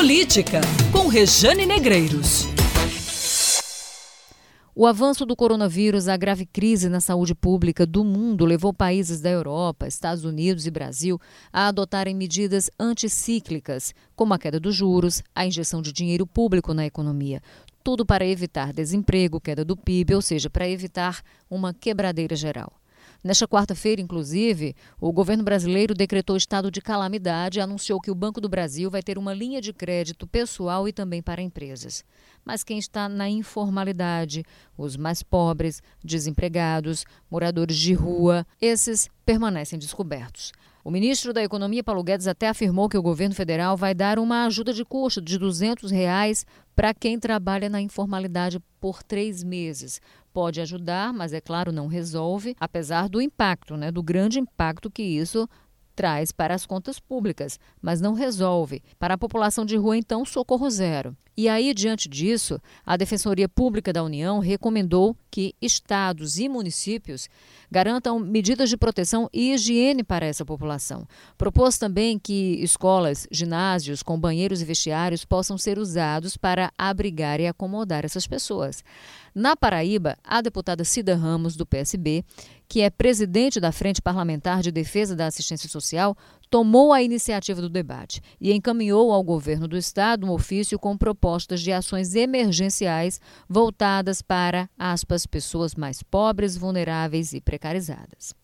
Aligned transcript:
Política, 0.00 0.62
com 0.90 1.08
Rejane 1.08 1.66
Negreiros. 1.66 2.46
O 4.74 4.86
avanço 4.86 5.26
do 5.26 5.36
coronavírus, 5.36 6.08
a 6.08 6.16
grave 6.16 6.46
crise 6.46 6.88
na 6.88 7.00
saúde 7.00 7.34
pública 7.34 7.84
do 7.84 8.02
mundo 8.02 8.46
levou 8.46 8.72
países 8.72 9.20
da 9.20 9.28
Europa, 9.28 9.86
Estados 9.86 10.24
Unidos 10.24 10.66
e 10.66 10.70
Brasil 10.70 11.20
a 11.52 11.68
adotarem 11.68 12.14
medidas 12.14 12.70
anticíclicas, 12.80 13.94
como 14.16 14.32
a 14.32 14.38
queda 14.38 14.58
dos 14.58 14.74
juros, 14.74 15.22
a 15.34 15.44
injeção 15.44 15.82
de 15.82 15.92
dinheiro 15.92 16.26
público 16.26 16.72
na 16.72 16.86
economia. 16.86 17.42
Tudo 17.84 18.06
para 18.06 18.26
evitar 18.26 18.72
desemprego, 18.72 19.38
queda 19.38 19.66
do 19.66 19.76
PIB, 19.76 20.14
ou 20.14 20.22
seja, 20.22 20.48
para 20.48 20.66
evitar 20.66 21.20
uma 21.50 21.74
quebradeira 21.74 22.34
geral. 22.34 22.72
Nesta 23.22 23.46
quarta-feira, 23.46 24.00
inclusive, 24.00 24.74
o 25.00 25.12
governo 25.12 25.44
brasileiro 25.44 25.94
decretou 25.94 26.36
estado 26.36 26.70
de 26.70 26.80
calamidade 26.80 27.58
e 27.58 27.62
anunciou 27.62 28.00
que 28.00 28.10
o 28.10 28.14
Banco 28.14 28.40
do 28.40 28.48
Brasil 28.48 28.90
vai 28.90 29.02
ter 29.02 29.18
uma 29.18 29.34
linha 29.34 29.60
de 29.60 29.72
crédito 29.72 30.26
pessoal 30.26 30.88
e 30.88 30.92
também 30.92 31.22
para 31.22 31.42
empresas. 31.42 32.04
Mas 32.44 32.64
quem 32.64 32.78
está 32.78 33.08
na 33.08 33.28
informalidade, 33.28 34.44
os 34.76 34.96
mais 34.96 35.22
pobres, 35.22 35.82
desempregados, 36.02 37.04
moradores 37.30 37.76
de 37.76 37.92
rua, 37.92 38.46
esses 38.60 39.08
permanecem 39.24 39.78
descobertos. 39.78 40.52
O 40.82 40.90
ministro 40.90 41.34
da 41.34 41.42
Economia, 41.42 41.84
Paulo 41.84 42.02
Guedes, 42.02 42.26
até 42.26 42.48
afirmou 42.48 42.88
que 42.88 42.96
o 42.96 43.02
governo 43.02 43.34
federal 43.34 43.76
vai 43.76 43.94
dar 43.94 44.18
uma 44.18 44.46
ajuda 44.46 44.72
de 44.72 44.82
custo 44.82 45.20
de 45.20 45.36
200 45.36 45.90
reais 45.90 46.46
para 46.74 46.94
quem 46.94 47.18
trabalha 47.18 47.68
na 47.68 47.82
informalidade 47.82 48.58
por 48.80 49.02
três 49.02 49.44
meses. 49.44 50.00
Pode 50.32 50.60
ajudar, 50.60 51.12
mas 51.12 51.32
é 51.32 51.40
claro, 51.40 51.72
não 51.72 51.86
resolve, 51.86 52.54
apesar 52.58 53.08
do 53.08 53.20
impacto, 53.20 53.76
né, 53.76 53.90
do 53.90 54.02
grande 54.02 54.38
impacto 54.38 54.90
que 54.90 55.02
isso 55.02 55.48
traz 55.94 56.32
para 56.32 56.54
as 56.54 56.64
contas 56.64 56.98
públicas, 56.98 57.58
mas 57.82 58.00
não 58.00 58.14
resolve. 58.14 58.82
Para 58.98 59.14
a 59.14 59.18
população 59.18 59.66
de 59.66 59.76
rua, 59.76 59.96
então, 59.96 60.24
socorro 60.24 60.70
zero. 60.70 61.16
E 61.36 61.48
aí, 61.48 61.74
diante 61.74 62.08
disso, 62.08 62.60
a 62.84 62.96
Defensoria 62.96 63.48
Pública 63.48 63.92
da 63.92 64.02
União 64.02 64.38
recomendou 64.38 65.16
que 65.30 65.54
estados 65.60 66.38
e 66.38 66.48
municípios 66.48 67.28
garantam 67.70 68.18
medidas 68.18 68.68
de 68.68 68.76
proteção 68.76 69.28
e 69.32 69.52
higiene 69.52 70.02
para 70.02 70.26
essa 70.26 70.44
população. 70.44 71.06
Propôs 71.38 71.78
também 71.78 72.18
que 72.18 72.58
escolas, 72.62 73.28
ginásios 73.30 74.02
com 74.02 74.18
banheiros 74.18 74.60
e 74.60 74.64
vestiários 74.64 75.24
possam 75.24 75.56
ser 75.56 75.78
usados 75.78 76.36
para 76.36 76.72
abrigar 76.76 77.40
e 77.40 77.46
acomodar 77.46 78.04
essas 78.04 78.26
pessoas. 78.26 78.82
Na 79.34 79.54
Paraíba, 79.54 80.18
a 80.24 80.40
deputada 80.40 80.84
Cida 80.84 81.14
Ramos, 81.14 81.54
do 81.54 81.64
PSB, 81.64 82.24
que 82.68 82.80
é 82.80 82.90
presidente 82.90 83.60
da 83.60 83.72
Frente 83.72 84.02
Parlamentar 84.02 84.62
de 84.62 84.72
Defesa 84.72 85.14
da 85.14 85.26
Assistência 85.26 85.68
Social, 85.68 86.16
tomou 86.50 86.92
a 86.92 87.00
iniciativa 87.00 87.60
do 87.60 87.68
debate 87.68 88.20
e 88.40 88.52
encaminhou 88.52 89.12
ao 89.12 89.22
governo 89.22 89.68
do 89.68 89.76
estado 89.76 90.26
um 90.26 90.30
ofício 90.30 90.78
com 90.78 90.98
propostas 90.98 91.60
de 91.60 91.70
ações 91.70 92.16
emergenciais 92.16 93.20
voltadas 93.48 94.20
para, 94.20 94.68
aspas, 94.76 95.26
pessoas 95.26 95.76
mais 95.76 96.02
pobres, 96.02 96.56
vulneráveis 96.56 97.32
e 97.32 97.40
precarizadas. 97.40 98.34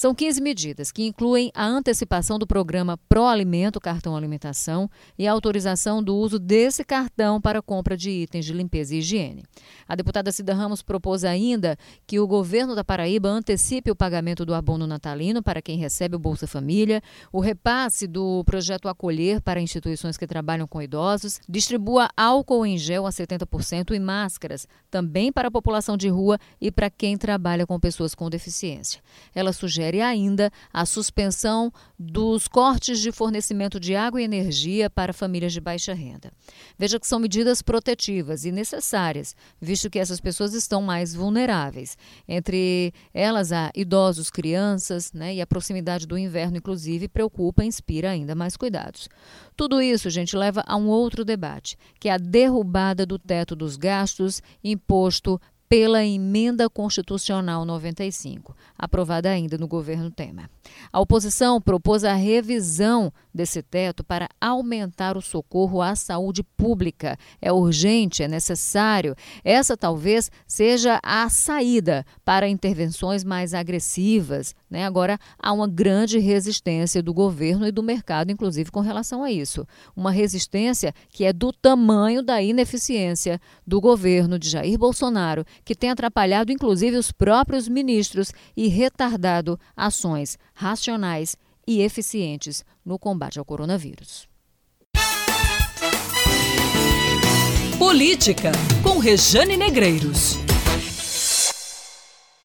São 0.00 0.14
15 0.14 0.40
medidas 0.40 0.90
que 0.90 1.04
incluem 1.04 1.52
a 1.54 1.62
antecipação 1.62 2.38
do 2.38 2.46
programa 2.46 2.96
Pro 3.06 3.26
Alimento 3.26 3.78
Cartão 3.78 4.16
Alimentação 4.16 4.88
e 5.18 5.28
a 5.28 5.32
autorização 5.32 6.02
do 6.02 6.16
uso 6.16 6.38
desse 6.38 6.82
cartão 6.82 7.38
para 7.38 7.60
compra 7.60 7.98
de 7.98 8.08
itens 8.10 8.46
de 8.46 8.54
limpeza 8.54 8.94
e 8.94 9.00
higiene. 9.00 9.44
A 9.86 9.94
deputada 9.94 10.32
Cida 10.32 10.54
Ramos 10.54 10.80
propôs 10.80 11.22
ainda 11.22 11.76
que 12.06 12.18
o 12.18 12.26
governo 12.26 12.74
da 12.74 12.82
Paraíba 12.82 13.28
antecipe 13.28 13.90
o 13.90 13.94
pagamento 13.94 14.46
do 14.46 14.54
abono 14.54 14.86
natalino 14.86 15.42
para 15.42 15.60
quem 15.60 15.76
recebe 15.76 16.16
o 16.16 16.18
Bolsa 16.18 16.46
Família, 16.46 17.02
o 17.30 17.38
repasse 17.38 18.06
do 18.06 18.42
projeto 18.44 18.88
Acolher 18.88 19.42
para 19.42 19.60
instituições 19.60 20.16
que 20.16 20.26
trabalham 20.26 20.66
com 20.66 20.80
idosos, 20.80 21.40
distribua 21.46 22.08
álcool 22.16 22.64
em 22.64 22.78
gel 22.78 23.06
a 23.06 23.10
70% 23.10 23.94
e 23.94 24.00
máscaras 24.00 24.66
também 24.90 25.30
para 25.30 25.48
a 25.48 25.50
população 25.50 25.94
de 25.94 26.08
rua 26.08 26.38
e 26.58 26.70
para 26.70 26.88
quem 26.88 27.18
trabalha 27.18 27.66
com 27.66 27.78
pessoas 27.78 28.14
com 28.14 28.30
deficiência. 28.30 29.02
Ela 29.34 29.52
sugere 29.52 29.89
sugere 29.90 30.00
ainda 30.00 30.52
a 30.72 30.86
suspensão 30.86 31.72
dos 31.98 32.46
cortes 32.46 33.00
de 33.00 33.10
fornecimento 33.10 33.80
de 33.80 33.96
água 33.96 34.20
e 34.20 34.24
energia 34.24 34.88
para 34.88 35.12
famílias 35.12 35.52
de 35.52 35.60
baixa 35.60 35.92
renda. 35.92 36.32
Veja 36.78 36.98
que 37.00 37.06
são 37.06 37.18
medidas 37.18 37.60
protetivas 37.60 38.44
e 38.44 38.52
necessárias, 38.52 39.34
visto 39.60 39.90
que 39.90 39.98
essas 39.98 40.20
pessoas 40.20 40.54
estão 40.54 40.80
mais 40.80 41.14
vulneráveis. 41.14 41.98
Entre 42.28 42.92
elas, 43.12 43.52
há 43.52 43.70
idosos, 43.74 44.30
crianças, 44.30 45.12
né, 45.12 45.34
e 45.34 45.40
a 45.40 45.46
proximidade 45.46 46.06
do 46.06 46.16
inverno, 46.16 46.56
inclusive, 46.56 47.08
preocupa 47.08 47.64
e 47.64 47.66
inspira 47.66 48.10
ainda 48.10 48.34
mais 48.34 48.56
cuidados. 48.56 49.08
Tudo 49.56 49.82
isso, 49.82 50.08
gente, 50.08 50.36
leva 50.36 50.62
a 50.66 50.76
um 50.76 50.88
outro 50.88 51.24
debate, 51.24 51.76
que 51.98 52.08
é 52.08 52.12
a 52.12 52.18
derrubada 52.18 53.04
do 53.04 53.18
teto 53.18 53.56
dos 53.56 53.76
gastos 53.76 54.42
imposto 54.62 55.40
pela 55.70 56.04
Emenda 56.04 56.68
Constitucional 56.68 57.64
95, 57.64 58.56
aprovada 58.76 59.30
ainda 59.30 59.56
no 59.56 59.68
governo 59.68 60.10
Temer. 60.10 60.50
A 60.92 60.98
oposição 60.98 61.60
propôs 61.60 62.02
a 62.02 62.12
revisão 62.12 63.12
desse 63.32 63.62
teto 63.62 64.02
para 64.02 64.28
aumentar 64.40 65.16
o 65.16 65.22
socorro 65.22 65.80
à 65.80 65.94
saúde 65.94 66.42
pública. 66.42 67.16
É 67.40 67.52
urgente, 67.52 68.20
é 68.20 68.26
necessário. 68.26 69.14
Essa 69.44 69.76
talvez 69.76 70.28
seja 70.44 70.98
a 71.04 71.28
saída 71.28 72.04
para 72.24 72.48
intervenções 72.48 73.22
mais 73.22 73.54
agressivas. 73.54 74.56
Né? 74.70 74.86
Agora, 74.86 75.18
há 75.38 75.52
uma 75.52 75.66
grande 75.66 76.18
resistência 76.18 77.02
do 77.02 77.12
governo 77.12 77.66
e 77.66 77.72
do 77.72 77.82
mercado, 77.82 78.30
inclusive, 78.30 78.70
com 78.70 78.80
relação 78.80 79.24
a 79.24 79.32
isso. 79.32 79.66
Uma 79.96 80.12
resistência 80.12 80.94
que 81.08 81.24
é 81.24 81.32
do 81.32 81.52
tamanho 81.52 82.22
da 82.22 82.40
ineficiência 82.40 83.40
do 83.66 83.80
governo 83.80 84.38
de 84.38 84.48
Jair 84.48 84.78
Bolsonaro 84.78 85.44
que 85.64 85.74
tem 85.74 85.90
atrapalhado 85.90 86.52
inclusive 86.52 86.96
os 86.96 87.10
próprios 87.10 87.68
ministros 87.68 88.32
e 88.56 88.68
retardado 88.68 89.58
ações 89.76 90.38
racionais 90.54 91.36
e 91.66 91.80
eficientes 91.82 92.64
no 92.84 92.98
combate 92.98 93.38
ao 93.38 93.44
coronavírus. 93.44 94.28
Política 97.78 98.52
com 98.82 98.98
Rejane 98.98 99.56
Negreiros. 99.56 100.49